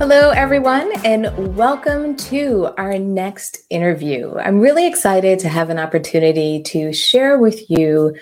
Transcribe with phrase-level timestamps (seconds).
[0.00, 4.34] Hello, everyone, and welcome to our next interview.
[4.38, 8.16] I'm really excited to have an opportunity to share with you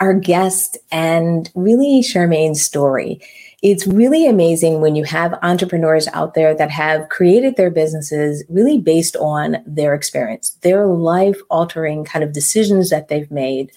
[0.00, 3.20] our guest and really Charmaine's story.
[3.62, 8.78] It's really amazing when you have entrepreneurs out there that have created their businesses really
[8.78, 13.70] based on their experience, their life altering kind of decisions that they've made.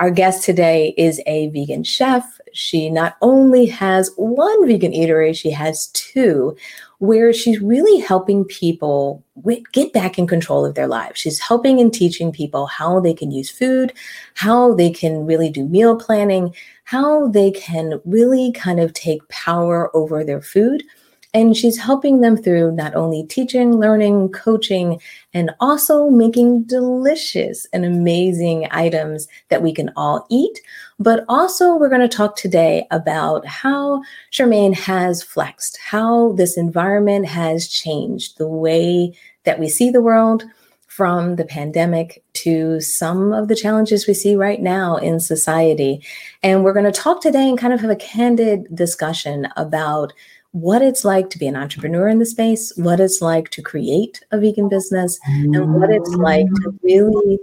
[0.00, 5.50] Our guest today is a vegan chef she not only has one vegan eatery, she
[5.50, 6.56] has two,
[7.00, 9.24] where she's really helping people
[9.72, 11.18] get back in control of their lives.
[11.18, 13.94] She's helping and teaching people how they can use food,
[14.34, 19.90] how they can really do meal planning, how they can really kind of take power
[19.96, 20.82] over their food
[21.32, 25.00] and she's helping them through not only teaching, learning, coaching,
[25.32, 30.60] and also making delicious and amazing items that we can all eat.
[30.98, 37.26] But also, we're going to talk today about how Charmaine has flexed, how this environment
[37.26, 39.12] has changed the way
[39.44, 40.44] that we see the world
[40.88, 46.04] from the pandemic to some of the challenges we see right now in society.
[46.42, 50.12] And we're going to talk today and kind of have a candid discussion about
[50.52, 54.22] what it's like to be an entrepreneur in the space, what it's like to create
[54.30, 56.78] a vegan business, and what it's like to mm.
[56.82, 57.38] really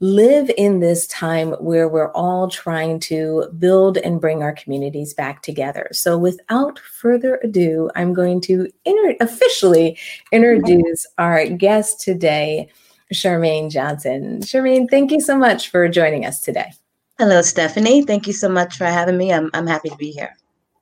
[0.00, 5.42] live in this time where we're all trying to build and bring our communities back
[5.42, 5.88] together.
[5.92, 9.98] So, without further ado, I'm going to inter- officially
[10.32, 12.68] introduce our guest today,
[13.12, 14.40] Charmaine Johnson.
[14.40, 16.72] Charmaine, thank you so much for joining us today.
[17.18, 18.02] Hello, Stephanie.
[18.02, 19.32] Thank you so much for having me.
[19.32, 20.34] I'm, I'm happy to be here.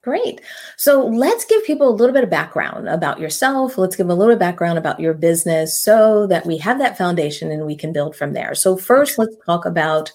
[0.09, 0.41] Great.
[0.79, 3.77] So let's give people a little bit of background about yourself.
[3.77, 6.79] Let's give them a little bit of background about your business so that we have
[6.79, 8.55] that foundation and we can build from there.
[8.55, 10.11] So, first, let's talk about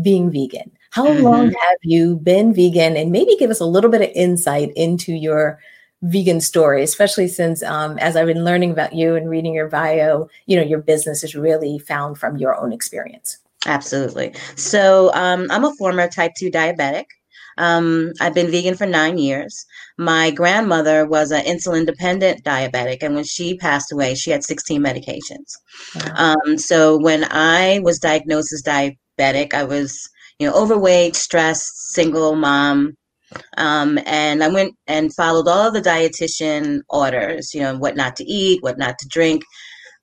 [0.00, 0.70] being vegan.
[0.92, 1.24] How mm-hmm.
[1.24, 2.96] long have you been vegan?
[2.96, 5.58] And maybe give us a little bit of insight into your
[6.00, 10.26] vegan story, especially since um, as I've been learning about you and reading your bio,
[10.46, 13.36] you know, your business is really found from your own experience.
[13.66, 14.34] Absolutely.
[14.56, 17.04] So, um, I'm a former type 2 diabetic.
[17.58, 19.64] Um, I've been vegan for nine years.
[19.98, 24.82] My grandmother was an insulin dependent diabetic, and when she passed away, she had 16
[24.82, 25.52] medications.
[25.94, 26.36] Wow.
[26.46, 29.98] Um, so when I was diagnosed as diabetic, I was,
[30.38, 32.96] you know, overweight, stressed, single mom.
[33.56, 38.16] Um, and I went and followed all of the dietitian orders, you know, what not
[38.16, 39.42] to eat, what not to drink.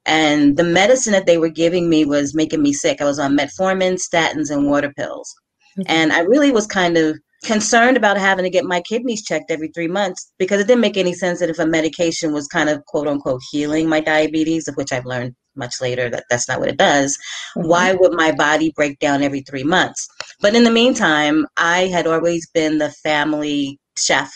[0.06, 3.02] And the medicine that they were giving me was making me sick.
[3.02, 5.34] I was on metformin, statins, and water pills.
[5.78, 5.92] Mm-hmm.
[5.92, 9.70] And I really was kind of concerned about having to get my kidneys checked every
[9.70, 12.86] three months because it didn't make any sense that if a medication was kind of
[12.86, 16.70] quote unquote healing my diabetes, of which I've learned much later that that's not what
[16.70, 17.18] it does,
[17.58, 17.68] mm-hmm.
[17.68, 20.08] why would my body break down every three months?
[20.40, 24.32] But in the meantime, I had always been the family chef,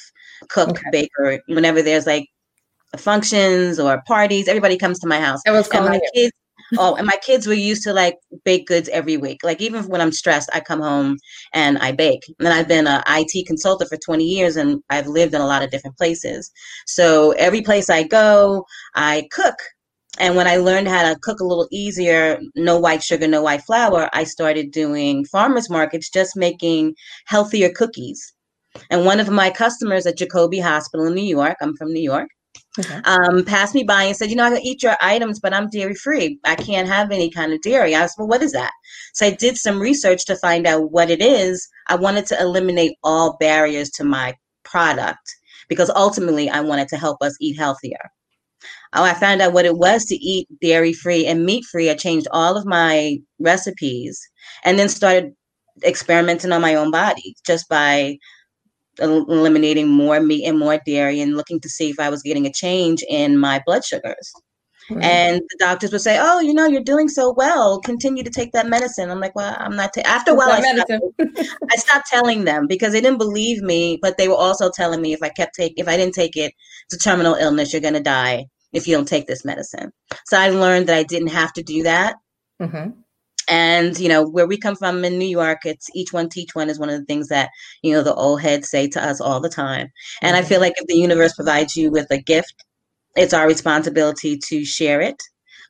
[0.49, 0.81] cook, okay.
[0.91, 1.39] baker.
[1.47, 2.27] Whenever there's like
[2.97, 5.41] functions or parties, everybody comes to my house.
[5.47, 6.31] I was calling my kids
[6.77, 9.43] oh, and my kids were used to like bake goods every week.
[9.43, 11.17] Like even when I'm stressed, I come home
[11.53, 12.23] and I bake.
[12.39, 15.63] And I've been an IT consultant for 20 years and I've lived in a lot
[15.63, 16.51] of different places.
[16.85, 18.65] So every place I go,
[18.95, 19.55] I cook.
[20.17, 23.63] And when I learned how to cook a little easier, no white sugar, no white
[23.63, 26.95] flour, I started doing farmers markets, just making
[27.25, 28.33] healthier cookies.
[28.89, 32.29] And one of my customers at Jacobi Hospital in New York, I'm from New York,
[32.77, 32.99] Okay.
[33.05, 35.69] Um, passed me by and said, you know, I can eat your items, but I'm
[35.69, 36.39] dairy free.
[36.43, 37.95] I can't have any kind of dairy.
[37.95, 38.71] I said, well, what is that?
[39.13, 41.67] So I did some research to find out what it is.
[41.87, 45.35] I wanted to eliminate all barriers to my product
[45.69, 48.11] because ultimately I wanted to help us eat healthier.
[48.93, 51.89] Oh, I found out what it was to eat dairy free and meat free.
[51.89, 54.19] I changed all of my recipes
[54.63, 55.33] and then started
[55.83, 58.17] experimenting on my own body just by
[58.99, 62.51] eliminating more meat and more dairy and looking to see if I was getting a
[62.51, 64.33] change in my blood sugars.
[64.89, 65.01] Mm-hmm.
[65.01, 67.79] And the doctors would say, "Oh, you know, you're doing so well.
[67.79, 70.01] Continue to take that medicine." I'm like, "Well, I'm not." Ta-.
[70.05, 70.91] After a while, I stopped,
[71.71, 73.97] I stopped, telling them because they didn't believe me.
[73.99, 76.53] But they were also telling me if I kept taking, if I didn't take it,
[76.85, 77.73] it's a terminal illness.
[77.73, 79.91] You're going to die if you don't take this medicine.
[80.27, 82.17] So I learned that I didn't have to do that.
[82.61, 83.01] Mm-hmm
[83.47, 86.69] and you know where we come from in new york it's each one teach one
[86.69, 87.49] is one of the things that
[87.83, 89.87] you know the old heads say to us all the time
[90.21, 90.45] and mm-hmm.
[90.45, 92.65] i feel like if the universe provides you with a gift
[93.15, 95.21] it's our responsibility to share it.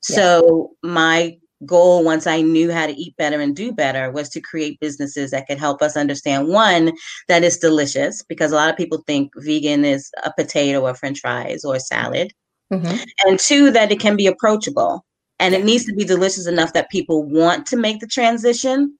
[0.01, 4.41] So my goal once I knew how to eat better and do better was to
[4.41, 6.91] create businesses that could help us understand one
[7.27, 11.21] that is delicious because a lot of people think vegan is a potato or french
[11.21, 12.31] fries or salad.
[12.71, 13.03] Mm-hmm.
[13.25, 15.05] And two that it can be approachable
[15.39, 18.97] and it needs to be delicious enough that people want to make the transition.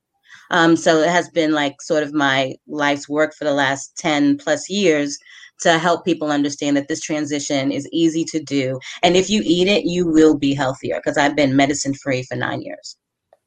[0.52, 4.38] Um, so it has been like sort of my life's work for the last 10
[4.38, 5.18] plus years
[5.62, 8.80] to help people understand that this transition is easy to do.
[9.02, 12.36] And if you eat it, you will be healthier because I've been medicine free for
[12.36, 12.98] nine years.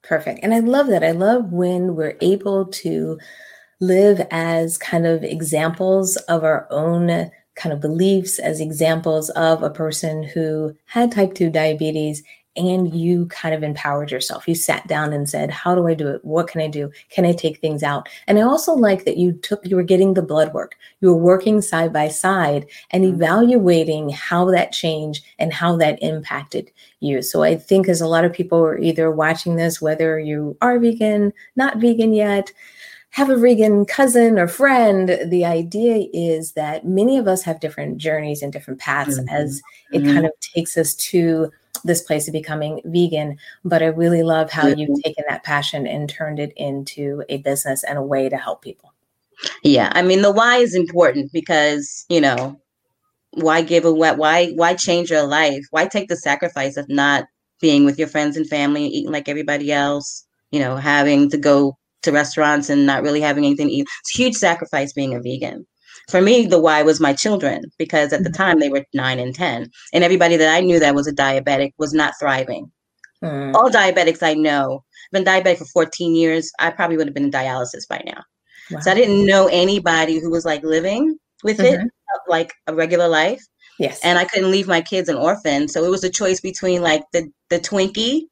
[0.03, 0.41] Perfect.
[0.43, 1.05] And I love that.
[1.05, 3.19] I love when we're able to
[3.81, 9.71] live as kind of examples of our own kind of beliefs, as examples of a
[9.71, 12.23] person who had type 2 diabetes
[12.57, 14.49] and you kind of empowered yourself.
[14.49, 16.25] You sat down and said, How do I do it?
[16.25, 16.91] What can I do?
[17.11, 18.09] Can I take things out?
[18.27, 20.77] And I also like that you took, you were getting the blood work.
[21.01, 23.15] You were working side by side and mm-hmm.
[23.15, 27.23] evaluating how that changed and how that impacted you.
[27.23, 30.79] So I think as a lot of people are either watching this, whether you are
[30.79, 32.51] vegan, not vegan yet,
[33.11, 37.99] have a vegan cousin or friend, the idea is that many of us have different
[37.99, 39.29] journeys and different paths mm-hmm.
[39.29, 39.63] as
[39.93, 40.13] it mm-hmm.
[40.13, 41.51] kind of takes us to
[41.85, 43.39] this place of becoming vegan.
[43.65, 44.79] But I really love how mm-hmm.
[44.79, 48.63] you've taken that passion and turned it into a business and a way to help
[48.63, 48.93] people.
[49.63, 52.61] Yeah, I mean the why is important because you know
[53.33, 55.65] why give a what why why change your life?
[55.71, 57.27] Why take the sacrifice of not
[57.61, 60.25] being with your friends and family, eating like everybody else?
[60.51, 63.87] You know, having to go to restaurants and not really having anything to eat.
[64.01, 65.67] It's a huge sacrifice being a vegan
[66.09, 68.43] for me, the why was my children because at the mm-hmm.
[68.43, 69.71] time they were nine and 10.
[69.93, 72.71] And everybody that I knew that was a diabetic was not thriving.
[73.23, 73.55] Mm.
[73.55, 77.31] All diabetics I know, been diabetic for 14 years, I probably would have been in
[77.31, 78.23] dialysis by now.
[78.71, 78.81] Wow.
[78.81, 81.87] So I didn't know anybody who was like living with mm-hmm.
[81.87, 81.91] it,
[82.29, 83.43] like a regular life.
[83.79, 84.01] Yes.
[84.03, 85.69] And I couldn't leave my kids an orphan.
[85.69, 88.23] So it was a choice between like the, the Twinkie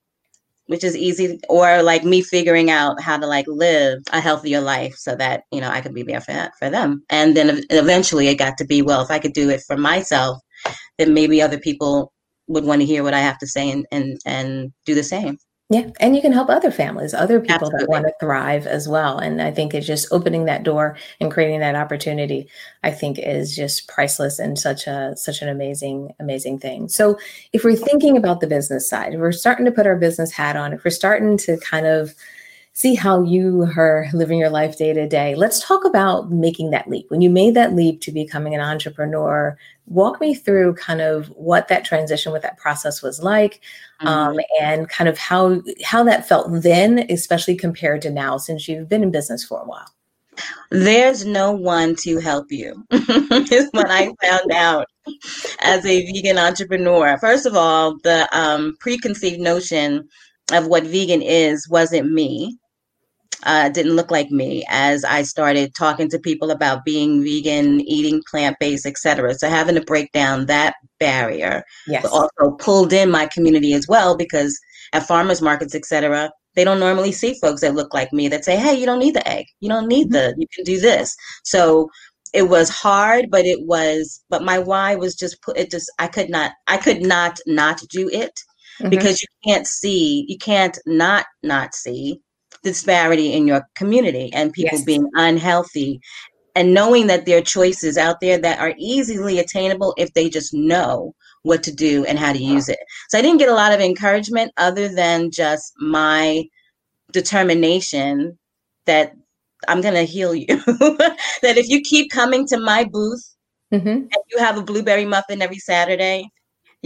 [0.67, 4.95] which is easy or like me figuring out how to like live a healthier life
[4.97, 7.03] so that you know i could be there for, for them.
[7.11, 10.39] And then eventually it got to be well if i could do it for myself
[10.99, 12.13] then maybe other people
[12.49, 15.39] would want to hear what i have to say and and, and do the same
[15.69, 17.81] yeah, and you can help other families, other people Absolutely.
[17.81, 19.19] that want to thrive as well.
[19.19, 22.49] And I think it's just opening that door and creating that opportunity.
[22.85, 26.89] I think is just priceless and such a such an amazing amazing thing.
[26.89, 27.19] So,
[27.53, 30.55] if we're thinking about the business side, if we're starting to put our business hat
[30.55, 32.15] on, if we're starting to kind of
[32.77, 35.35] see how you are living your life day to day.
[35.35, 37.07] Let's talk about making that leap.
[37.11, 39.57] When you made that leap to becoming an entrepreneur,
[39.87, 43.63] walk me through kind of what that transition, what that process was like,
[44.03, 44.09] mm-hmm.
[44.09, 48.91] um, and kind of how how that felt then, especially compared to now, since you've
[48.91, 49.91] been in business for a while.
[50.71, 54.87] There's no one to help you, is what I found out
[55.61, 57.17] as a vegan entrepreneur.
[57.17, 60.07] First of all, the um, preconceived notion
[60.53, 62.59] of what vegan is wasn't me
[63.45, 68.23] uh, didn't look like me as I started talking to people about being vegan, eating
[68.29, 69.35] plant based, etc.
[69.35, 72.05] So having to break down that barrier, yes.
[72.05, 74.59] also pulled in my community as well because
[74.93, 76.31] at farmers markets, etc.
[76.55, 79.15] They don't normally see folks that look like me that say, "Hey, you don't need
[79.15, 79.47] the egg.
[79.61, 80.35] You don't need the.
[80.39, 81.91] You can do this." So
[82.33, 84.23] it was hard, but it was.
[84.31, 85.59] But my why was just put.
[85.59, 86.53] It just I could not.
[86.67, 88.33] I could not not do it.
[88.81, 88.91] Mm-hmm.
[88.91, 92.21] because you can't see you can't not not see
[92.67, 94.85] disparity in your community and people yes.
[94.85, 96.01] being unhealthy
[96.57, 100.53] and knowing that there are choices out there that are easily attainable if they just
[100.53, 102.81] know what to do and how to use it.
[103.09, 106.45] So I didn't get a lot of encouragement other than just my
[107.13, 108.37] determination
[108.87, 109.13] that
[109.69, 110.47] I'm going to heal you.
[110.57, 113.25] that if you keep coming to my booth
[113.73, 113.87] mm-hmm.
[113.87, 116.29] and you have a blueberry muffin every Saturday,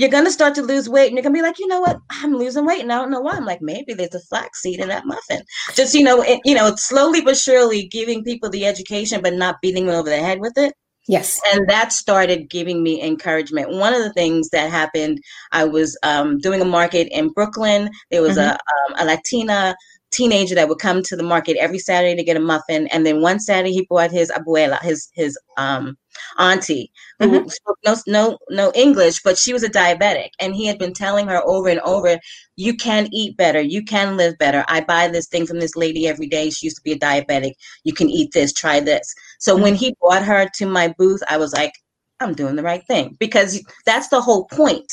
[0.00, 2.34] you're gonna start to lose weight and you're gonna be like, you know what, I'm
[2.34, 3.32] losing weight and I don't know why.
[3.32, 5.42] I'm like, maybe there's a flax seed in that muffin.
[5.74, 9.60] Just you know, it, you know, slowly but surely giving people the education, but not
[9.60, 10.72] beating them over the head with it.
[11.06, 11.38] Yes.
[11.52, 13.72] And that started giving me encouragement.
[13.72, 15.20] One of the things that happened,
[15.52, 17.90] I was um, doing a market in Brooklyn.
[18.10, 18.50] There was mm-hmm.
[18.50, 19.74] a, um, a Latina
[20.10, 22.86] teenager that would come to the market every Saturday to get a muffin.
[22.88, 25.96] And then one Saturday he brought his abuela, his his um
[26.38, 27.48] auntie, who mm-hmm.
[27.48, 30.30] spoke no no no English, but she was a diabetic.
[30.40, 32.18] And he had been telling her over and over,
[32.56, 34.64] you can eat better, you can live better.
[34.68, 36.50] I buy this thing from this lady every day.
[36.50, 37.52] She used to be a diabetic.
[37.84, 39.14] You can eat this, try this.
[39.38, 39.62] So mm-hmm.
[39.62, 41.72] when he brought her to my booth, I was like,
[42.20, 43.16] I'm doing the right thing.
[43.18, 44.90] Because that's the whole point.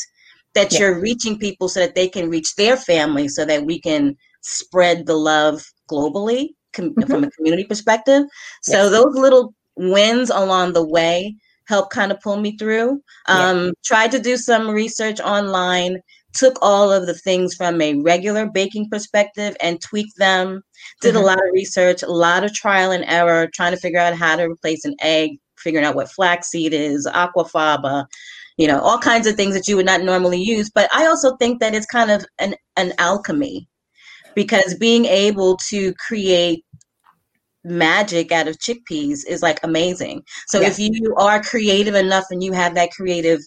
[0.56, 0.80] That yeah.
[0.80, 5.06] you're reaching people so that they can reach their family so that we can spread
[5.06, 7.10] the love globally com- mm-hmm.
[7.10, 8.24] from a community perspective.
[8.62, 8.92] So yes.
[8.92, 11.36] those little wins along the way
[11.68, 13.02] helped kind of pull me through.
[13.28, 13.72] Um, yeah.
[13.86, 15.98] Tried to do some research online,
[16.34, 20.62] took all of the things from a regular baking perspective and tweaked them.
[21.02, 21.24] Did mm-hmm.
[21.24, 24.38] a lot of research, a lot of trial and error, trying to figure out how
[24.38, 28.06] to replace an egg, figuring out what flaxseed is, aquafaba,
[28.58, 30.70] you know, all kinds of things that you would not normally use.
[30.70, 33.68] But I also think that it's kind of an, an alchemy
[34.38, 36.64] because being able to create
[37.64, 40.22] magic out of chickpeas is like amazing.
[40.48, 43.40] So if you are creative enough and you have that creative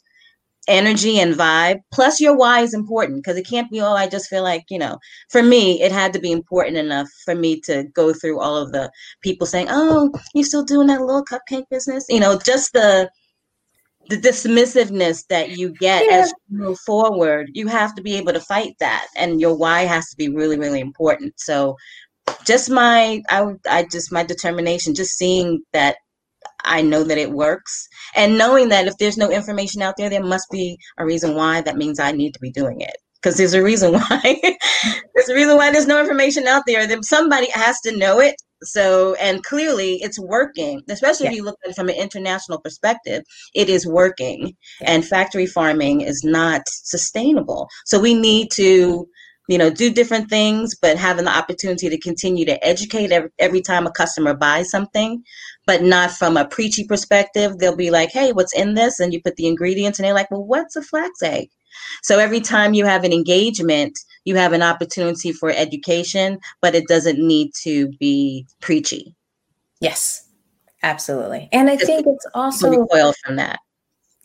[0.67, 4.29] energy and vibe, plus your why is important because it can't be, oh, I just
[4.29, 7.85] feel like, you know, for me, it had to be important enough for me to
[7.95, 8.91] go through all of the
[9.23, 12.05] people saying, oh, you still doing that little cupcake business?
[12.09, 13.09] You know, just the,
[14.11, 16.19] the dismissiveness that you get yeah.
[16.19, 19.07] as you move forward, you have to be able to fight that.
[19.17, 21.33] And your why has to be really, really important.
[21.39, 21.77] So
[22.45, 25.97] just my I I just my determination, just seeing that
[26.65, 30.23] I know that it works and knowing that if there's no information out there, there
[30.23, 31.61] must be a reason why.
[31.61, 34.41] That means I need to be doing it because there's a reason why.
[35.15, 36.87] there's a reason why there's no information out there.
[36.87, 38.35] Then somebody has to know it.
[38.63, 41.31] So, and clearly it's working, especially yeah.
[41.31, 43.23] if you look at it from an international perspective,
[43.55, 44.55] it is working.
[44.81, 44.93] Yeah.
[44.93, 47.69] And factory farming is not sustainable.
[47.87, 49.09] So we need to
[49.51, 53.61] you know, do different things, but having the opportunity to continue to educate every, every
[53.61, 55.25] time a customer buys something,
[55.67, 57.59] but not from a preachy perspective.
[57.59, 59.01] They'll be like, hey, what's in this?
[59.01, 61.49] And you put the ingredients, and they're like, well, what's a flax egg?
[62.05, 66.87] So every time you have an engagement, you have an opportunity for education, but it
[66.89, 69.15] doesn't need to be preachy.
[69.81, 70.29] Yes,
[70.83, 71.49] absolutely.
[71.53, 73.61] And I think it's also recoil from that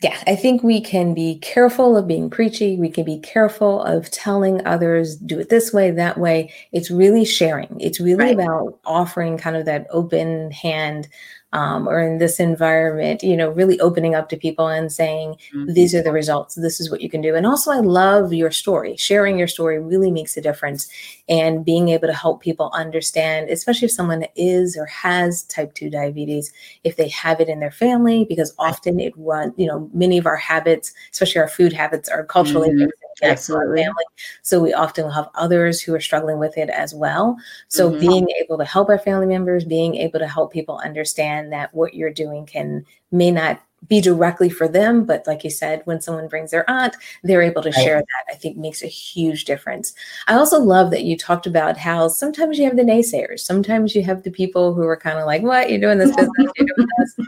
[0.02, 2.76] yeah, I think we can be careful of being preachy.
[2.76, 6.52] We can be careful of telling others, do it this way, that way.
[6.72, 7.80] It's really sharing.
[7.80, 8.34] It's really right.
[8.34, 11.08] about offering kind of that open hand
[11.52, 15.72] um, or in this environment, you know, really opening up to people and saying, mm-hmm.
[15.72, 17.34] these are the results, this is what you can do.
[17.34, 18.96] And also, I love your story.
[18.96, 20.88] Sharing your story really makes a difference.
[21.28, 25.88] And being able to help people understand, especially if someone is or has type 2
[25.88, 26.52] diabetes,
[26.84, 30.26] if they have it in their family, because often it runs, you know, many of
[30.26, 32.88] our habits, especially our food habits, are culturally mm-hmm.
[33.22, 33.82] Absolutely.
[33.82, 34.04] Family.
[34.42, 37.36] So we often have others who are struggling with it as well.
[37.68, 38.00] So mm-hmm.
[38.00, 41.94] being able to help our family members, being able to help people understand that what
[41.94, 46.28] you're doing can may not be directly for them, but like you said, when someone
[46.28, 47.84] brings their aunt, they're able to right.
[47.84, 48.34] share that.
[48.34, 49.94] I think makes a huge difference.
[50.26, 54.02] I also love that you talked about how sometimes you have the naysayers, sometimes you
[54.02, 56.50] have the people who are kind of like, "What you're doing this business?
[56.56, 57.26] You're doing this."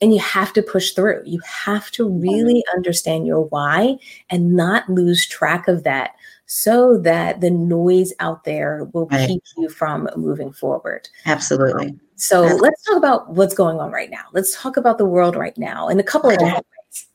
[0.00, 1.22] and you have to push through.
[1.24, 3.98] You have to really understand your why
[4.30, 6.12] and not lose track of that
[6.46, 9.28] so that the noise out there will right.
[9.28, 11.08] keep you from moving forward.
[11.26, 11.88] Absolutely.
[11.88, 14.24] Um, so let's talk about what's going on right now.
[14.32, 17.06] Let's talk about the world right now in a couple of different ways.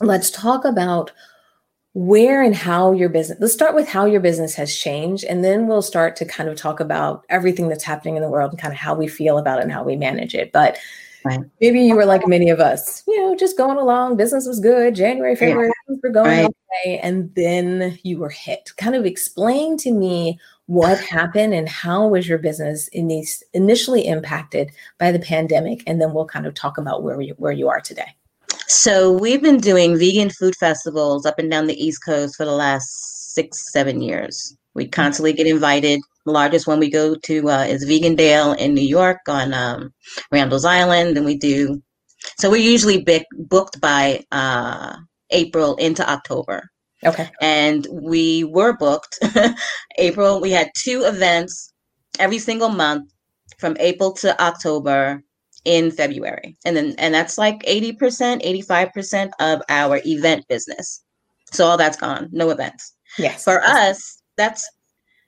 [0.00, 1.10] Let's talk about
[1.94, 5.66] where and how your business let's start with how your business has changed and then
[5.66, 8.72] we'll start to kind of talk about everything that's happening in the world and kind
[8.72, 10.78] of how we feel about it and how we manage it but
[11.24, 11.40] Right.
[11.60, 14.16] Maybe you were like many of us, you know, just going along.
[14.16, 14.94] Business was good.
[14.94, 15.72] January, February, yeah.
[15.86, 16.54] things were going right.
[16.84, 16.98] okay.
[16.98, 18.70] And then you were hit.
[18.76, 24.06] Kind of explain to me what happened and how was your business in these initially
[24.06, 25.82] impacted by the pandemic.
[25.86, 28.14] And then we'll kind of talk about where you, where you are today.
[28.66, 32.52] So we've been doing vegan food festivals up and down the East Coast for the
[32.52, 34.56] last six, seven years.
[34.74, 38.86] We constantly get invited the largest one we go to uh, is Vegandale in New
[38.86, 39.94] York on um,
[40.30, 41.82] Randall's Island, and we do.
[42.38, 44.96] So we're usually booked by uh,
[45.30, 46.70] April into October.
[47.04, 47.30] Okay.
[47.40, 49.18] And we were booked
[49.98, 50.40] April.
[50.40, 51.72] We had two events
[52.18, 53.12] every single month
[53.58, 55.22] from April to October
[55.64, 56.56] in February.
[56.64, 61.02] And then and that's like 80%, 85% of our event business.
[61.52, 62.28] So all that's gone.
[62.32, 62.94] No events.
[63.18, 63.44] Yes.
[63.44, 64.68] For us, that's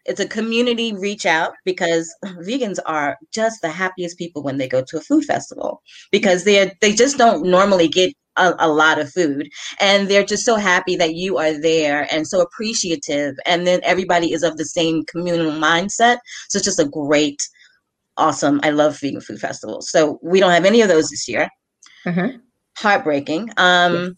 [0.07, 4.83] it's a community reach out because vegans are just the happiest people when they go
[4.83, 9.13] to a food festival because they they just don't normally get a, a, lot of
[9.13, 9.49] food
[9.81, 14.33] and they're just so happy that you are there and so appreciative and then everybody
[14.33, 16.19] is of the same communal mindset.
[16.49, 17.41] So it's just a great
[18.17, 21.49] awesome i love vegan food festivals so we don't have any of those this year.
[22.07, 22.39] Mm-hmm.
[22.77, 23.51] heartbreaking.
[23.57, 24.13] Um yes.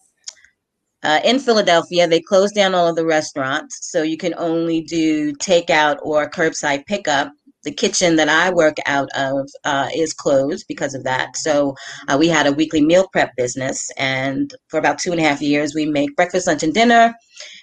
[1.04, 5.32] uh, in Philadelphia, they closed down all of the restaurants, so you can only do
[5.34, 7.32] takeout or curbside pickup.
[7.64, 11.36] The kitchen that I work out of uh, is closed because of that.
[11.36, 11.74] So
[12.08, 15.40] uh, we had a weekly meal prep business, and for about two and a half
[15.40, 17.14] years, we make breakfast, lunch, and dinner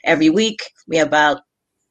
[0.06, 0.60] every week.
[0.88, 1.42] We have about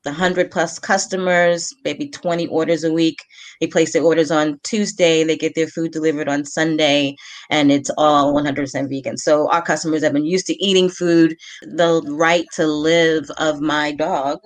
[0.04, 3.18] the 100 plus customers, maybe 20 orders a week.
[3.60, 7.16] They place their orders on Tuesday, they get their food delivered on Sunday,
[7.50, 9.16] and it's all 100% vegan.
[9.16, 11.36] So our customers have been used to eating food.
[11.62, 14.38] The right to live of my dog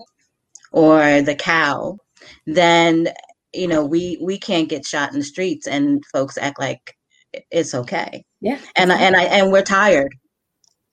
[0.72, 1.98] or the cow,
[2.46, 3.08] then
[3.52, 6.94] you know we we can't get shot in the streets and folks act like
[7.50, 8.24] it's okay.
[8.40, 8.58] Yeah.
[8.76, 10.14] And and I and we're tired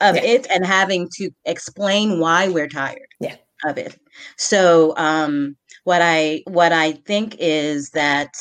[0.02, 0.24] of yeah.
[0.24, 3.08] it and having to explain why we're tired.
[3.20, 3.36] Yeah.
[3.66, 4.00] Of it.
[4.38, 8.34] So um what I what I think is that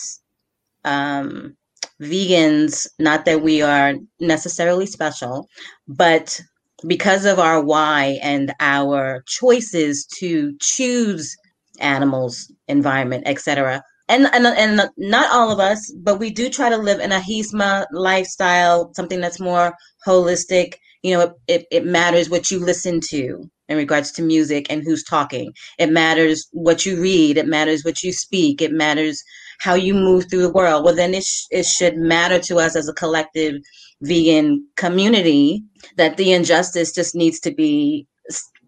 [0.85, 1.57] um
[2.01, 5.49] vegans not that we are necessarily special
[5.89, 6.41] but
[6.87, 11.37] because of our why and our choices to choose
[11.81, 16.77] animals environment etc and, and and not all of us, but we do try to
[16.77, 19.75] live in a ahimsa lifestyle, something that's more
[20.07, 20.75] holistic.
[21.03, 24.83] You know, it, it, it matters what you listen to in regards to music and
[24.83, 25.53] who's talking.
[25.79, 27.37] It matters what you read.
[27.37, 28.63] It matters what you speak.
[28.63, 29.23] It matters
[29.61, 30.85] how you move through the world.
[30.85, 33.57] Well, then it, sh- it should matter to us as a collective
[34.03, 35.63] vegan community
[35.97, 38.07] that the injustice just needs to be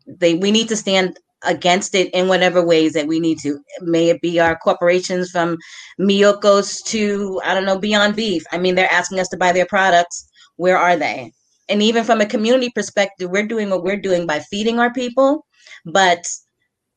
[0.07, 3.59] they we need to stand against it in whatever ways that we need to.
[3.81, 5.57] May it be our corporations from
[6.01, 8.43] Miyoko's to, I don't know, Beyond Beef.
[8.53, 10.29] I mean, they're asking us to buy their products.
[10.57, 11.33] Where are they?
[11.69, 15.47] And even from a community perspective, we're doing what we're doing by feeding our people.
[15.87, 16.27] But,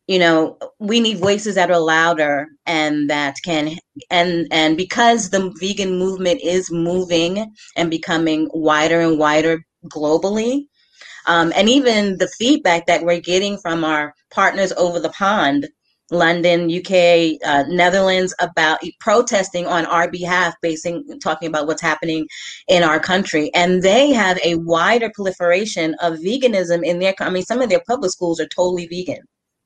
[0.08, 3.78] you know, we need voices that are louder and that can,
[4.10, 10.66] and, and because the vegan movement is moving and becoming wider and wider globally,
[11.26, 15.68] um, and even the feedback that we're getting from our partners over the pond
[16.12, 22.28] London, UK, uh, Netherlands about protesting on our behalf, basing talking about what's happening
[22.68, 27.16] in our country, and they have a wider proliferation of veganism in their.
[27.20, 29.24] I mean, some of their public schools are totally vegan,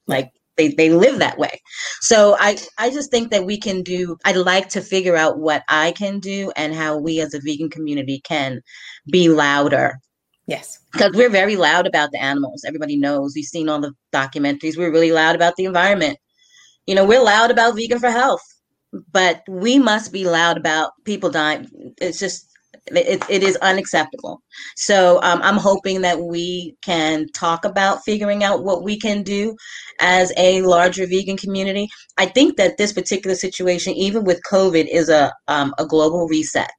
[0.07, 1.59] like they they live that way.
[2.01, 4.17] So I I just think that we can do.
[4.23, 7.69] I'd like to figure out what I can do and how we as a vegan
[7.69, 8.61] community can
[9.09, 9.99] be louder
[10.47, 10.79] Yes.
[10.93, 12.63] Because we're very loud about the animals.
[12.65, 13.33] Everybody knows.
[13.35, 14.77] We've seen all the documentaries.
[14.77, 16.17] We're really loud about the environment.
[16.85, 18.41] You know, we're loud about vegan for health,
[19.11, 21.67] but we must be loud about people dying.
[21.99, 22.45] It's just,
[22.87, 24.41] it, it is unacceptable.
[24.77, 29.53] So um, I'm hoping that we can talk about figuring out what we can do
[29.99, 31.89] as a larger vegan community.
[32.17, 36.71] I think that this particular situation, even with COVID, is a um, a global reset.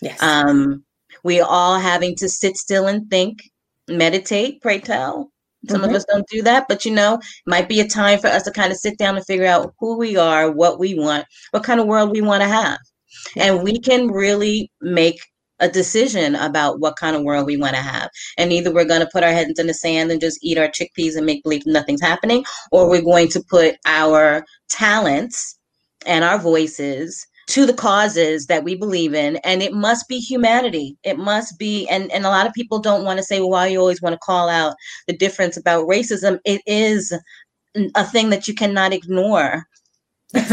[0.00, 0.22] Yes.
[0.22, 0.82] Um,
[1.26, 3.42] we all having to sit still and think,
[3.88, 5.30] meditate, pray tell.
[5.68, 5.90] Some mm-hmm.
[5.90, 8.52] of us don't do that, but you know, might be a time for us to
[8.52, 11.80] kind of sit down and figure out who we are, what we want, what kind
[11.80, 12.78] of world we want to have.
[13.36, 15.18] And we can really make
[15.58, 18.10] a decision about what kind of world we want to have.
[18.38, 20.68] And either we're going to put our heads in the sand and just eat our
[20.68, 25.58] chickpeas and make believe nothing's happening, or we're going to put our talents
[26.04, 30.96] and our voices to the causes that we believe in and it must be humanity.
[31.04, 33.68] It must be and and a lot of people don't want to say well why
[33.68, 34.74] you always want to call out
[35.06, 36.40] the difference about racism?
[36.44, 37.12] It is
[37.94, 39.66] a thing that you cannot ignore.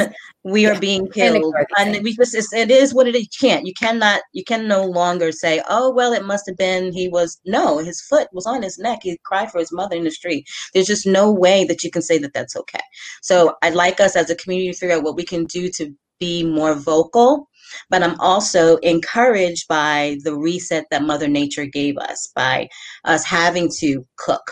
[0.46, 3.22] We are being killed and we just it is what it is.
[3.22, 3.66] You can't.
[3.66, 7.40] You cannot you can no longer say oh well it must have been he was
[7.46, 9.00] no his foot was on his neck.
[9.04, 10.46] He cried for his mother in the street.
[10.74, 12.82] There's just no way that you can say that that's okay.
[13.22, 15.96] So i'd like us as a community to figure out what we can do to
[16.24, 17.50] be more vocal,
[17.90, 22.70] but I'm also encouraged by the reset that Mother Nature gave us by
[23.04, 24.46] us having to cook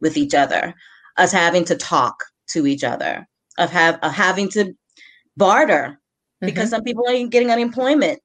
[0.00, 0.74] with each other,
[1.18, 2.16] us having to talk
[2.52, 3.26] to each other,
[3.58, 4.72] of have of having to
[5.36, 6.00] barter
[6.40, 6.76] because mm-hmm.
[6.76, 8.18] some people are getting unemployment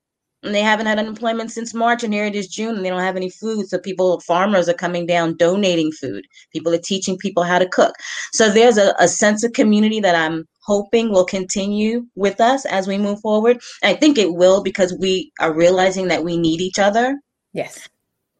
[0.43, 3.01] and they haven't had unemployment since March, and here it is June, and they don't
[3.01, 3.67] have any food.
[3.67, 6.25] So people, farmers are coming down donating food.
[6.53, 7.95] People are teaching people how to cook.
[8.33, 12.87] So there's a, a sense of community that I'm hoping will continue with us as
[12.87, 13.57] we move forward.
[13.81, 17.17] And I think it will because we are realizing that we need each other.
[17.53, 17.87] Yes.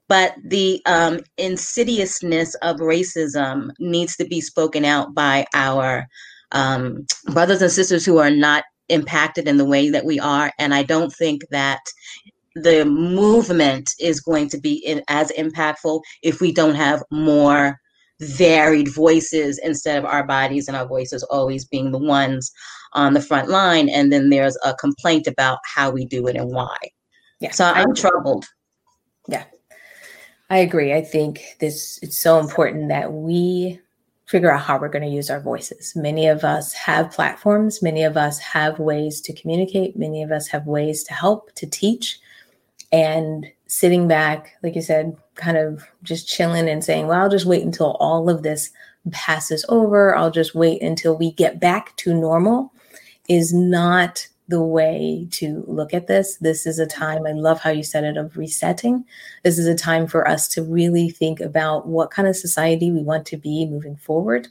[0.09, 6.07] But the um, insidiousness of racism needs to be spoken out by our
[6.51, 10.51] um, brothers and sisters who are not impacted in the way that we are.
[10.59, 11.81] And I don't think that
[12.55, 17.77] the movement is going to be in, as impactful if we don't have more
[18.19, 22.51] varied voices instead of our bodies and our voices always being the ones
[22.93, 23.89] on the front line.
[23.89, 26.77] And then there's a complaint about how we do it and why.
[27.39, 27.51] Yeah.
[27.51, 28.45] So I'm troubled.
[29.27, 29.43] Yeah.
[30.49, 30.93] I agree.
[30.93, 33.79] I think this it's so important that we
[34.27, 35.93] figure out how we're going to use our voices.
[35.95, 40.47] Many of us have platforms, many of us have ways to communicate, many of us
[40.47, 42.19] have ways to help, to teach.
[42.91, 47.45] And sitting back, like you said, kind of just chilling and saying, well, I'll just
[47.45, 48.71] wait until all of this
[49.11, 50.15] passes over.
[50.15, 52.73] I'll just wait until we get back to normal
[53.29, 56.37] is not the way to look at this.
[56.37, 59.03] This is a time, I love how you said it, of resetting.
[59.43, 63.01] This is a time for us to really think about what kind of society we
[63.01, 64.47] want to be moving forward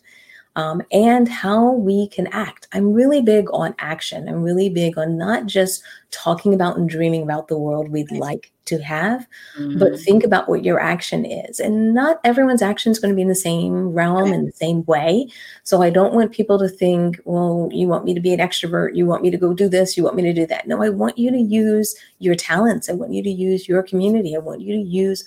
[0.56, 2.66] um, and how we can act.
[2.72, 4.26] I'm really big on action.
[4.26, 8.50] I'm really big on not just talking about and dreaming about the world we'd like
[8.64, 9.78] to have, mm-hmm.
[9.78, 11.60] but think about what your action is.
[11.60, 14.82] And not everyone's action is going to be in the same realm in the same
[14.86, 15.28] way.
[15.62, 18.96] So I don't want people to think, well, you want me to be an extrovert,
[18.96, 20.66] you want me to go do this, you want me to do that.
[20.66, 22.88] No, I want you to use your talents.
[22.88, 24.34] I want you to use your community.
[24.34, 25.22] I want you to use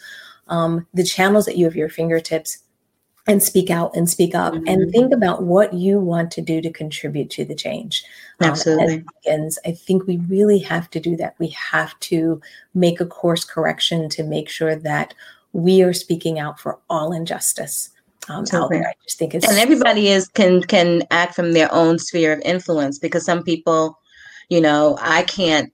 [0.47, 2.63] um, the channels that you have your fingertips
[3.27, 4.67] and speak out and speak up mm-hmm.
[4.67, 8.03] and think about what you want to do to contribute to the change.
[8.39, 9.05] Um, Absolutely.
[9.31, 11.35] Um, I think we really have to do that.
[11.37, 12.41] We have to
[12.73, 15.13] make a course correction to make sure that
[15.53, 17.89] we are speaking out for all injustice.
[18.27, 18.87] Um, out there.
[18.87, 22.41] I just think it's and everybody is can can act from their own sphere of
[22.41, 23.97] influence because some people,
[24.49, 25.73] you know, I can't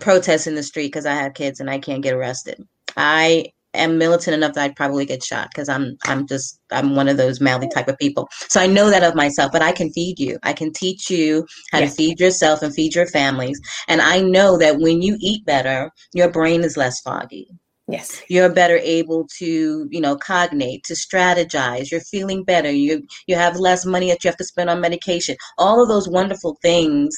[0.00, 2.66] protest in the street because I have kids and I can't get arrested.
[2.96, 7.08] I am militant enough that I'd probably get shot because I'm I'm just I'm one
[7.08, 8.28] of those mouthy type of people.
[8.48, 10.38] So I know that of myself, but I can feed you.
[10.42, 11.90] I can teach you how yes.
[11.90, 13.60] to feed yourself and feed your families.
[13.88, 17.48] And I know that when you eat better, your brain is less foggy.
[17.86, 18.22] Yes.
[18.28, 21.90] You're better able to, you know, cognate, to strategize.
[21.90, 22.70] You're feeling better.
[22.70, 25.36] You you have less money that you have to spend on medication.
[25.58, 27.14] All of those wonderful things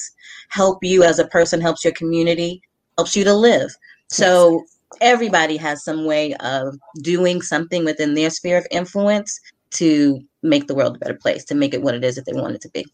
[0.49, 2.61] help you as a person, helps your community,
[2.97, 3.69] helps you to live.
[4.09, 9.39] So yes everybody has some way of doing something within their sphere of influence
[9.71, 12.33] to make the world a better place, to make it what it is that they
[12.33, 12.85] want it to be.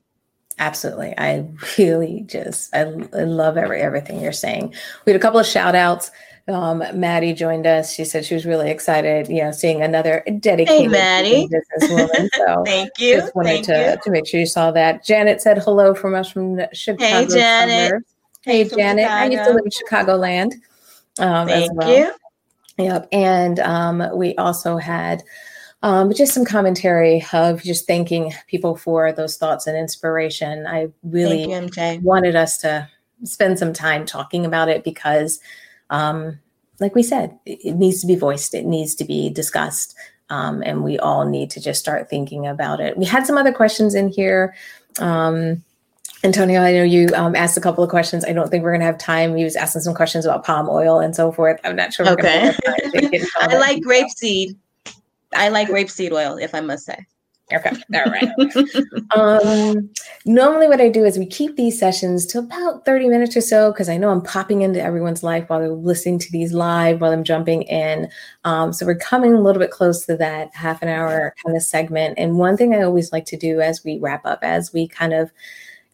[0.59, 1.13] Absolutely.
[1.17, 4.73] I really just, I, I love every, everything you're saying.
[5.05, 6.11] We had a couple of shout outs.
[6.47, 7.93] Um, Maddie joined us.
[7.93, 11.47] She said she was really excited, you know, seeing another dedicated hey, Maddie.
[11.47, 12.27] businesswoman.
[12.33, 13.15] So thank you.
[13.15, 13.97] Just wanted Thank to, you.
[14.03, 15.05] to make sure you saw that.
[15.05, 17.05] Janet said hello from us from Chicago.
[17.05, 18.03] Hey, Janet.
[18.41, 19.09] Hey, Janet.
[19.09, 20.53] I used to live in Chicagoland.
[21.19, 21.97] Um, Thank well.
[21.97, 22.13] you.
[22.77, 23.07] Yep.
[23.11, 25.23] And um, we also had
[25.83, 30.65] um, just some commentary of just thanking people for those thoughts and inspiration.
[30.65, 32.89] I really you, wanted us to
[33.23, 35.39] spend some time talking about it because,
[35.89, 36.39] um,
[36.79, 39.95] like we said, it, it, needs to be voiced, it needs to be discussed.
[40.29, 42.97] Um, and we all need to just start thinking about it.
[42.97, 44.55] We had some other questions in here.
[44.99, 45.63] Um,
[46.23, 48.23] Antonio, I know you um, asked a couple of questions.
[48.23, 49.35] I don't think we're going to have time.
[49.35, 51.59] He was asking some questions about palm oil and so forth.
[51.65, 52.07] I'm not sure.
[52.07, 52.53] Okay.
[53.39, 54.55] I like grapeseed.
[55.35, 57.05] I like grapeseed oil, if I must say.
[57.51, 57.71] Okay.
[57.93, 58.29] All right.
[59.15, 59.89] um,
[60.25, 63.71] normally, what I do is we keep these sessions to about 30 minutes or so
[63.71, 67.11] because I know I'm popping into everyone's life while they're listening to these live, while
[67.11, 68.09] I'm jumping in.
[68.45, 71.63] Um, so we're coming a little bit close to that half an hour kind of
[71.63, 72.17] segment.
[72.17, 75.13] And one thing I always like to do as we wrap up, as we kind
[75.13, 75.29] of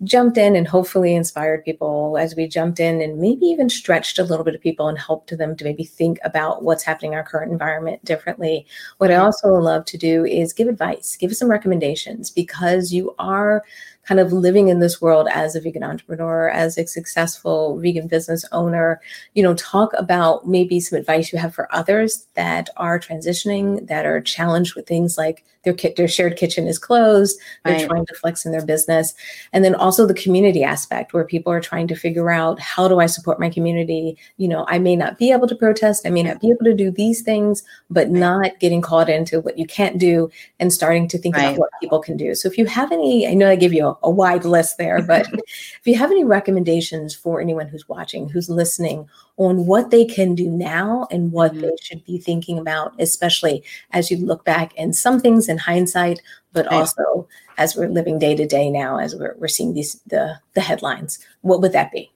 [0.04, 4.24] jumped in and hopefully inspired people as we jumped in and maybe even stretched a
[4.24, 7.24] little bit of people and helped them to maybe think about what's happening in our
[7.24, 8.66] current environment differently.
[8.98, 13.64] What I also love to do is give advice, give some recommendations because you are
[14.10, 18.44] kind of living in this world as a vegan entrepreneur, as a successful vegan business
[18.52, 19.00] owner,
[19.36, 24.08] you know, talk about maybe some advice you have for others that are transitioning, that
[24.08, 27.88] are challenged with things like their kit, their shared kitchen is closed, they're right.
[27.88, 29.14] trying to flex in their business.
[29.52, 33.00] And then also the community aspect where people are trying to figure out how do
[33.00, 34.18] I support my community?
[34.38, 36.74] You know, I may not be able to protest, I may not be able to
[36.74, 41.18] do these things, but not getting caught into what you can't do and starting to
[41.18, 41.50] think right.
[41.50, 42.34] about what people can do.
[42.36, 45.02] So if you have any, I know I give you a, a wide list there,
[45.02, 49.08] but if you have any recommendations for anyone who's watching, who's listening
[49.38, 51.62] on what they can do now and what mm-hmm.
[51.62, 56.22] they should be thinking about, especially as you look back and some things in hindsight,
[56.54, 56.74] but right.
[56.74, 60.62] also as we're living day to day now, as we're, we're seeing these the the
[60.62, 61.20] headlines.
[61.42, 62.12] What would that be?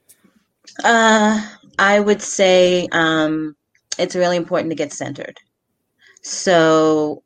[0.84, 1.46] Uh,
[1.80, 3.56] I would say um,
[3.98, 5.40] it's really important to get centered.
[6.22, 7.24] So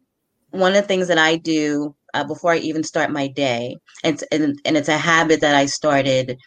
[0.51, 3.75] one of the things that I do uh, before I even start my day.
[4.03, 6.37] And, and, and it's a habit that I started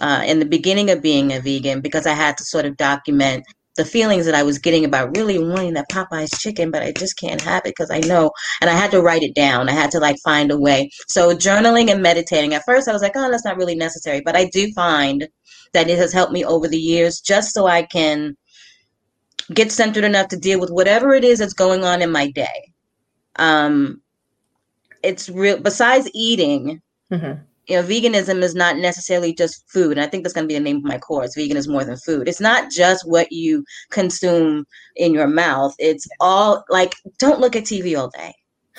[0.00, 3.44] uh, in the beginning of being a vegan because I had to sort of document
[3.76, 7.18] the feelings that I was getting about really wanting that Popeye's chicken, but I just
[7.18, 8.30] can't have it because I know.
[8.60, 9.68] And I had to write it down.
[9.68, 10.90] I had to like find a way.
[11.08, 12.54] So journaling and meditating.
[12.54, 14.22] At first, I was like, oh, that's not really necessary.
[14.24, 15.28] But I do find
[15.74, 18.34] that it has helped me over the years just so I can
[19.52, 22.72] get centered enough to deal with whatever it is that's going on in my day.
[23.38, 24.00] Um,
[25.06, 26.80] it's real besides eating
[27.12, 27.40] mm-hmm.
[27.66, 30.54] you know veganism is not necessarily just food and i think that's going to be
[30.54, 33.64] the name of my course vegan is more than food it's not just what you
[33.90, 34.64] consume
[34.96, 38.32] in your mouth it's all like don't look at tv all day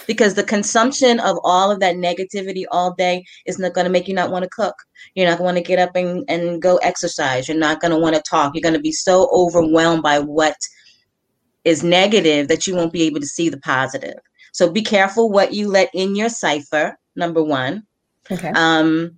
[0.05, 4.07] because the consumption of all of that negativity all day is not going to make
[4.07, 4.75] you not want to cook.
[5.15, 7.47] You're not going to get up and, and go exercise.
[7.47, 8.53] You're not going to want to talk.
[8.53, 10.55] You're going to be so overwhelmed by what
[11.63, 14.19] is negative that you won't be able to see the positive.
[14.57, 17.83] So be careful what you let in your cipher, number one.
[18.31, 18.49] Okay.
[18.55, 19.15] Um,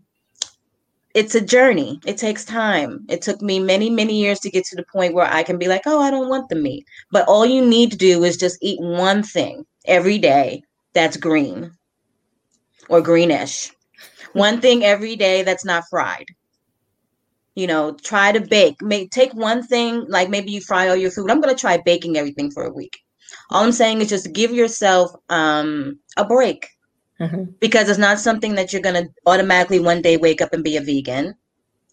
[1.13, 2.01] it's a journey.
[2.05, 3.05] It takes time.
[3.07, 5.69] It took me many, many years to get to the point where I can be
[5.69, 6.85] like, oh, I don't want the meat.
[7.09, 10.61] But all you need to do is just eat one thing every day
[10.93, 11.71] that's green
[12.89, 13.71] or greenish.
[14.33, 16.27] One thing every day that's not fried.
[17.55, 18.81] You know, try to bake.
[18.81, 21.31] Make take one thing, like maybe you fry all your food.
[21.31, 22.99] I'm gonna try baking everything for a week.
[23.51, 26.67] All I'm saying is just give yourself um, a break
[27.19, 27.45] mm-hmm.
[27.59, 30.81] because it's not something that you're gonna automatically one day wake up and be a
[30.81, 31.33] vegan,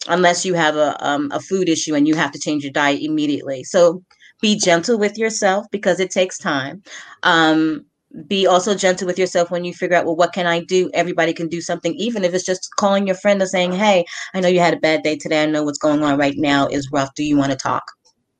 [0.09, 3.01] unless you have a um, a food issue and you have to change your diet
[3.03, 3.64] immediately.
[3.64, 4.03] So
[4.40, 6.83] be gentle with yourself because it takes time.
[7.23, 7.87] Um,
[8.27, 11.35] be also gentle with yourself when you figure out well what can i do everybody
[11.35, 14.49] can do something even if it's just calling your friend and saying hey i know
[14.49, 17.12] you had a bad day today i know what's going on right now is rough
[17.14, 17.83] do you want to talk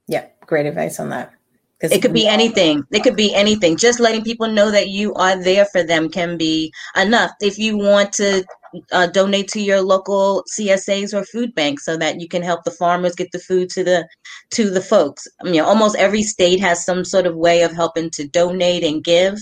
[0.09, 1.36] yeah great advice on that
[1.83, 2.85] it could be anything.
[2.91, 3.77] It could be anything.
[3.77, 7.33] Just letting people know that you are there for them can be enough.
[7.41, 8.45] If you want to
[8.93, 12.71] uh, donate to your local CSAs or food banks so that you can help the
[12.71, 14.09] farmers get the food to the
[14.51, 15.27] to the folks.
[15.41, 19.05] I mean, almost every state has some sort of way of helping to donate and
[19.05, 19.39] give,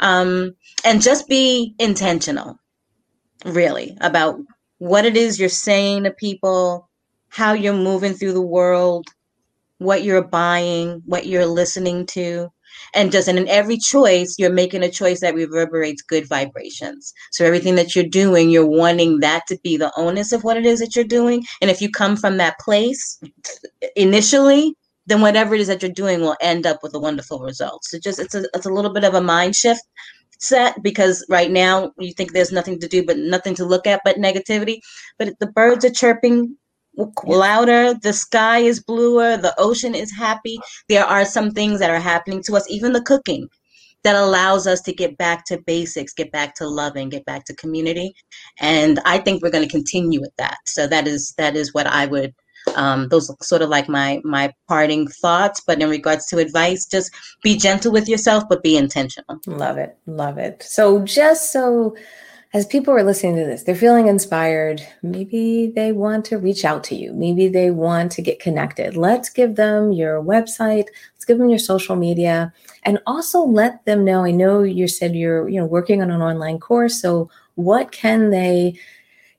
[0.00, 2.58] um, and just be intentional,
[3.44, 4.38] really, about
[4.78, 6.88] what it is you're saying to people,
[7.28, 9.06] how you're moving through the world,
[9.84, 12.50] what you're buying, what you're listening to
[12.94, 17.12] and just and in every choice you're making a choice that reverberates good vibrations.
[17.32, 20.66] So everything that you're doing you're wanting that to be the onus of what it
[20.66, 21.44] is that you're doing.
[21.60, 23.20] And if you come from that place
[23.96, 24.74] initially
[25.06, 27.84] then whatever it is that you're doing will end up with a wonderful result.
[27.84, 29.82] So just it's a, it's a little bit of a mind shift
[30.38, 34.00] set because right now you think there's nothing to do but nothing to look at
[34.04, 34.78] but negativity.
[35.18, 36.56] But the birds are chirping
[37.24, 40.58] louder the sky is bluer the ocean is happy.
[40.88, 43.48] There are some things that are happening to us even the cooking
[44.04, 47.54] that allows us to get back to basics get back to loving get back to
[47.54, 48.14] community.
[48.60, 50.58] And i think we're going to continue with that.
[50.66, 52.34] So that is that is what i would
[52.76, 55.60] um, those sort of like my my parting thoughts.
[55.66, 57.10] But in regards to advice just
[57.42, 59.38] be gentle with yourself but be intentional.
[59.46, 59.96] Love it.
[60.06, 60.62] Love it.
[60.62, 61.96] So just so
[62.54, 64.80] as people are listening to this, they're feeling inspired.
[65.02, 67.12] Maybe they want to reach out to you.
[67.12, 68.96] Maybe they want to get connected.
[68.96, 70.86] Let's give them your website.
[71.14, 72.52] Let's give them your social media,
[72.84, 74.24] and also let them know.
[74.24, 77.02] I know you said you're you know working on an online course.
[77.02, 78.78] So what can they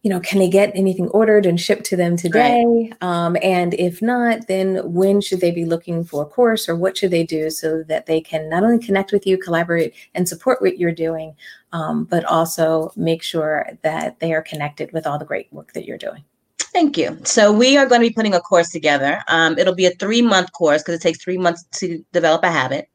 [0.05, 2.63] you know, can they get anything ordered and shipped to them today?
[2.63, 2.93] Right.
[3.01, 6.95] Um, and if not, then when should they be looking for a course or what
[6.95, 10.61] should they do so that they can not only connect with you, collaborate, and support
[10.61, 11.35] what you're doing,
[11.73, 15.85] um, but also make sure that they are connected with all the great work that
[15.85, 16.23] you're doing?
[16.59, 17.17] Thank you.
[17.23, 19.23] So we are going to be putting a course together.
[19.27, 22.51] Um, it'll be a three month course because it takes three months to develop a
[22.51, 22.89] habit.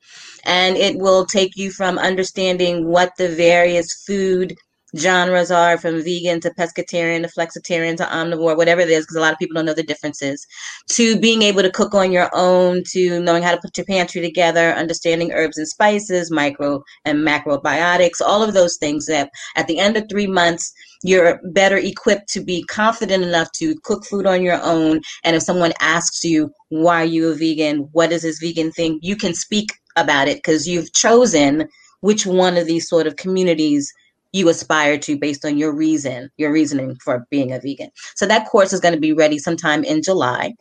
[0.45, 4.57] And it will take you from understanding what the various food
[4.97, 9.21] genres are from vegan to pescatarian to flexitarian to omnivore, whatever it is, because a
[9.21, 10.47] lot of people don't know the differences,
[10.89, 14.21] to being able to cook on your own, to knowing how to put your pantry
[14.21, 19.79] together, understanding herbs and spices, micro and macrobiotics, all of those things that at the
[19.79, 20.73] end of three months,
[21.03, 25.01] you're better equipped to be confident enough to cook food on your own.
[25.25, 27.89] And if someone asks you, why are you a vegan?
[27.93, 28.99] What is this vegan thing?
[29.01, 31.69] You can speak about it because you've chosen
[32.01, 33.93] which one of these sort of communities
[34.33, 37.91] you aspire to based on your reason, your reasoning for being a vegan.
[38.15, 40.55] So that course is going to be ready sometime in July.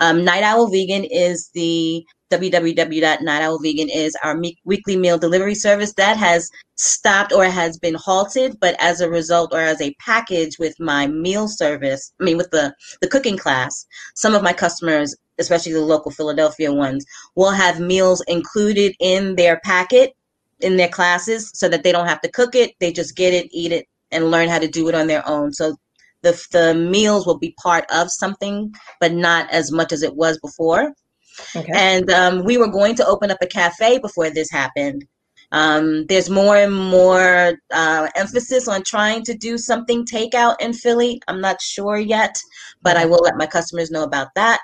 [0.00, 6.16] Um, Night Owl Vegan is the www.nightowlvegan is our me- weekly meal delivery service that
[6.16, 10.74] has stopped or has been halted but as a result or as a package with
[10.80, 15.72] my meal service i mean with the the cooking class some of my customers especially
[15.72, 17.04] the local philadelphia ones
[17.36, 20.15] will have meals included in their packet
[20.60, 22.72] in their classes so that they don't have to cook it.
[22.80, 25.52] They just get it, eat it, and learn how to do it on their own.
[25.52, 25.76] So
[26.22, 30.38] the, the meals will be part of something, but not as much as it was
[30.38, 30.92] before.
[31.54, 31.72] Okay.
[31.74, 35.06] And um, we were going to open up a cafe before this happened.
[35.52, 41.20] Um, there's more and more uh, emphasis on trying to do something takeout in Philly.
[41.28, 42.36] I'm not sure yet,
[42.82, 44.60] but I will let my customers know about that.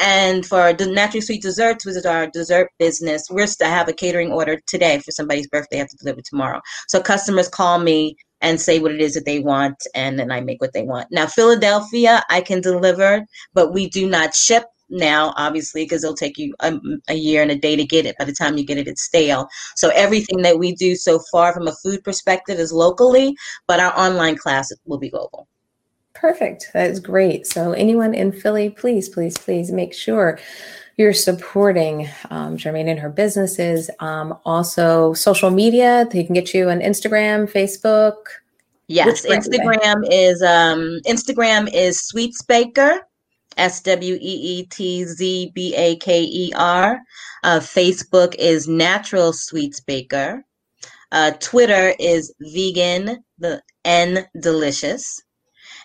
[0.00, 3.92] And for the Naturally Sweet Desserts, which is our dessert business, we're to have a
[3.92, 5.76] catering order today for somebody's birthday.
[5.76, 6.60] I have to deliver tomorrow.
[6.86, 10.40] So customers call me and say what it is that they want, and then I
[10.40, 11.08] make what they want.
[11.10, 16.38] Now, Philadelphia, I can deliver, but we do not ship now, obviously, because it'll take
[16.38, 18.16] you a, a, year and a day to get it.
[18.18, 19.48] By the time you get it, it's stale.
[19.76, 23.98] So everything that we do so far from a food perspective is locally, but our
[23.98, 25.48] online class will be global.
[26.20, 26.70] Perfect.
[26.72, 27.46] That is great.
[27.46, 30.38] So anyone in Philly, please, please, please make sure
[30.96, 33.88] you're supporting um, Jermaine and her businesses.
[34.00, 36.08] Um, also, social media.
[36.10, 38.16] They can get you on Instagram, Facebook.
[38.88, 43.00] Yes, Instagram is um, Instagram is Sweets Baker,
[43.56, 46.98] S W E E T Z B A K E R.
[47.44, 50.44] Uh, Facebook is Natural Sweets Baker.
[51.12, 55.22] Uh, Twitter is Vegan the N Delicious.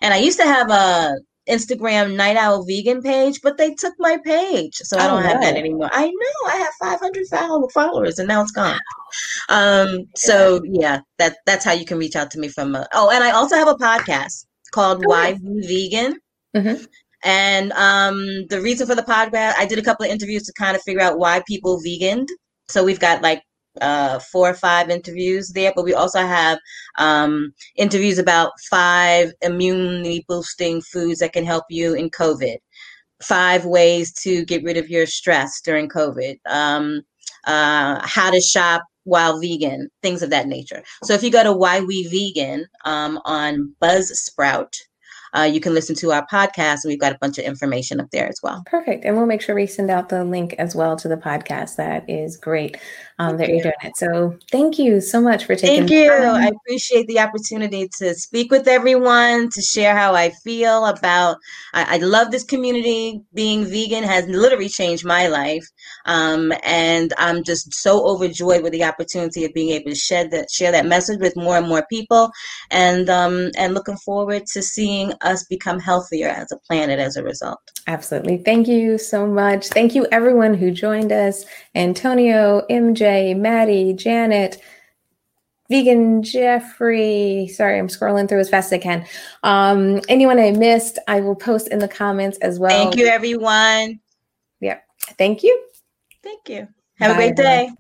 [0.03, 1.15] And I used to have a
[1.49, 5.41] Instagram Night Owl Vegan page, but they took my page, so I don't oh, have
[5.41, 5.89] that anymore.
[5.91, 8.79] I know I have 500 followers, and now it's gone.
[9.49, 12.77] Um, so yeah, that that's how you can reach out to me from.
[12.93, 16.17] Oh, and I also have a podcast called oh, Why Vegan.
[16.55, 16.83] Mm-hmm.
[17.25, 20.75] And um, the reason for the podcast, I did a couple of interviews to kind
[20.75, 22.27] of figure out why people veganed.
[22.67, 23.41] So we've got like
[23.81, 26.59] uh, four or five interviews there, but we also have
[26.97, 32.57] um, interviews about five immunity boosting foods that can help you in COVID,
[33.21, 37.01] five ways to get rid of your stress during COVID, um,
[37.45, 40.81] uh, how to shop while vegan, things of that nature.
[41.03, 44.73] So if you go to Why We Vegan um, on Buzzsprout,
[45.36, 48.10] uh, you can listen to our podcast and we've got a bunch of information up
[48.12, 48.63] there as well.
[48.65, 49.06] Perfect.
[49.06, 51.76] And we'll make sure we send out the link as well to the podcast.
[51.78, 52.78] That is great
[53.19, 53.56] um, that you.
[53.56, 53.98] you're doing it.
[53.98, 56.12] So thank you so much for taking Thank you.
[56.12, 61.38] I appreciate the opportunity to speak with everyone, to share how I feel about,
[61.74, 63.22] I, I love this community.
[63.34, 65.65] Being vegan has literally changed my life.
[66.06, 70.52] Um, and I'm just so overjoyed with the opportunity of being able to share that,
[70.52, 72.32] share that message with more and more people
[72.72, 77.23] and, um, and looking forward to seeing us become healthier as a planet as a
[77.23, 77.59] result.
[77.88, 78.38] Absolutely.
[78.38, 79.67] Thank you so much.
[79.67, 81.45] Thank you everyone who joined us.
[81.75, 84.62] Antonio, MJ, Maddie, Janet,
[85.69, 87.47] Vegan Jeffrey.
[87.47, 89.05] Sorry, I'm scrolling through as fast as I can.
[89.43, 92.69] Um, anyone I missed, I will post in the comments as well.
[92.69, 93.99] Thank you, everyone.
[94.59, 94.83] Yep.
[95.17, 95.63] Thank you.
[96.21, 96.67] Thank you.
[96.99, 97.71] Have Bye, a great day.